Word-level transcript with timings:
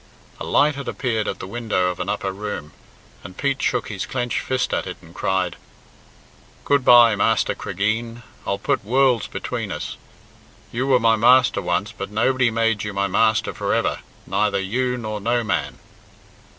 A 0.39 0.43
light 0.43 0.73
had 0.73 0.87
appeared 0.87 1.27
at 1.27 1.37
the 1.37 1.45
window 1.45 1.89
of 1.91 1.99
an 1.99 2.09
upper 2.09 2.31
room, 2.31 2.71
and 3.23 3.37
Pete 3.37 3.61
shook 3.61 3.87
his 3.89 4.07
clenched 4.07 4.39
fist 4.39 4.73
at 4.73 4.87
it 4.87 4.97
and 4.99 5.13
cried, 5.13 5.57
"Good 6.65 6.83
bye, 6.83 7.15
Master 7.15 7.53
Cregeen. 7.53 8.23
I'll 8.43 8.57
put 8.57 8.83
worlds 8.83 9.27
between 9.27 9.71
us. 9.71 9.97
You 10.71 10.87
were 10.87 10.99
my 10.99 11.17
master 11.17 11.61
once, 11.61 11.91
but 11.91 12.09
nobody 12.09 12.49
made 12.49 12.83
you 12.83 12.93
my 12.95 13.05
master 13.05 13.53
for 13.53 13.75
ever 13.75 13.99
neither 14.25 14.59
you 14.59 14.97
nor 14.97 15.21
no 15.21 15.43
man." 15.43 15.77